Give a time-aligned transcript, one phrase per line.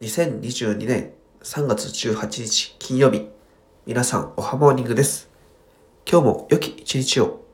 [0.00, 3.28] 2022年3月18日金曜日。
[3.84, 5.28] 皆さんおはモーニングです。
[6.10, 7.44] 今日も良き一日を。